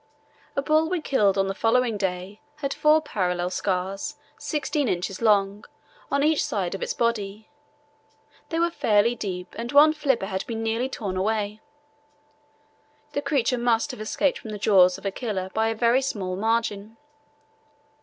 A 0.55 0.63
bull 0.63 0.89
we 0.89 0.99
killed 0.99 1.37
on 1.37 1.45
the 1.45 1.53
following 1.53 1.95
day 1.95 2.41
had 2.55 2.73
four 2.73 3.03
parallel 3.03 3.51
scars, 3.51 4.15
sixteen 4.35 4.87
inches 4.87 5.21
long, 5.21 5.63
on 6.09 6.23
each 6.23 6.43
side 6.43 6.73
of 6.73 6.81
its 6.81 6.95
body; 6.95 7.51
they 8.49 8.57
were 8.57 8.71
fairly 8.71 9.13
deep 9.13 9.53
and 9.59 9.71
one 9.71 9.93
flipper 9.93 10.25
had 10.25 10.43
been 10.47 10.63
nearly 10.63 10.89
torn 10.89 11.17
away. 11.17 11.61
The 13.11 13.21
creature 13.21 13.59
must 13.59 13.91
have 13.91 14.01
escaped 14.01 14.39
from 14.39 14.49
the 14.49 14.57
jaws 14.57 14.97
of 14.97 15.05
a 15.05 15.11
killer 15.11 15.51
by 15.53 15.67
a 15.67 15.75
very 15.75 16.01
small 16.01 16.35
margin. 16.35 16.97